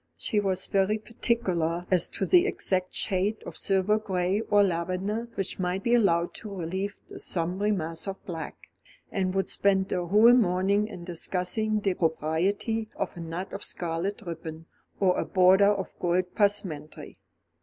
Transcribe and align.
She 0.17 0.39
was 0.39 0.65
very 0.65 0.97
particular 0.97 1.85
as 1.91 2.09
to 2.09 2.25
the 2.25 2.47
exact 2.47 2.91
shade 2.95 3.37
of 3.45 3.55
silver 3.55 3.99
gray 3.99 4.41
or 4.49 4.63
lavender 4.63 5.29
which 5.35 5.59
might 5.59 5.83
be 5.83 5.93
allowed 5.93 6.33
to 6.37 6.49
relieve 6.49 6.97
the 7.07 7.19
sombre 7.19 7.71
mass 7.71 8.07
of 8.07 8.17
black; 8.25 8.55
and 9.11 9.35
would 9.35 9.47
spend 9.47 9.91
a 9.91 10.07
whole 10.07 10.33
morning 10.33 10.87
in 10.87 11.03
discussing 11.03 11.81
the 11.81 11.93
propriety 11.93 12.89
of 12.95 13.15
a 13.15 13.19
knot 13.19 13.53
of 13.53 13.61
scarlet 13.63 14.23
ribbon, 14.23 14.65
or 14.99 15.15
a 15.19 15.23
border 15.23 15.69
of 15.71 15.93
gold 15.99 16.33
passementerie. 16.33 17.19